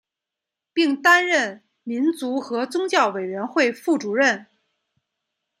[0.73, 4.47] 并担任民族和宗教委员会副主任。